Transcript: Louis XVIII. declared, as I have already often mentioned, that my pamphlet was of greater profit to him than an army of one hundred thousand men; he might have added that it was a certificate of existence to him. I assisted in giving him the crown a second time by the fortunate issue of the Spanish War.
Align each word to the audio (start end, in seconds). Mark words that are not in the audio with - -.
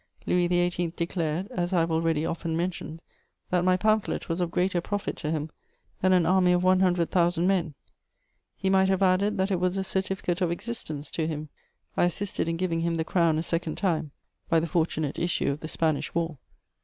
Louis 0.25 0.47
XVIII. 0.47 0.93
declared, 0.95 1.47
as 1.51 1.73
I 1.73 1.81
have 1.81 1.91
already 1.91 2.25
often 2.25 2.57
mentioned, 2.57 3.03
that 3.51 3.63
my 3.63 3.77
pamphlet 3.77 4.27
was 4.29 4.41
of 4.41 4.49
greater 4.49 4.81
profit 4.81 5.15
to 5.17 5.29
him 5.29 5.51
than 5.99 6.11
an 6.11 6.25
army 6.25 6.53
of 6.53 6.63
one 6.63 6.79
hundred 6.79 7.11
thousand 7.11 7.45
men; 7.45 7.75
he 8.55 8.67
might 8.67 8.89
have 8.89 9.03
added 9.03 9.37
that 9.37 9.51
it 9.51 9.59
was 9.59 9.77
a 9.77 9.83
certificate 9.83 10.41
of 10.41 10.49
existence 10.49 11.11
to 11.11 11.27
him. 11.27 11.49
I 11.95 12.05
assisted 12.05 12.47
in 12.47 12.57
giving 12.57 12.79
him 12.79 12.95
the 12.95 13.05
crown 13.05 13.37
a 13.37 13.43
second 13.43 13.75
time 13.77 14.09
by 14.49 14.59
the 14.59 14.65
fortunate 14.65 15.19
issue 15.19 15.51
of 15.51 15.59
the 15.59 15.67
Spanish 15.67 16.15
War. 16.15 16.39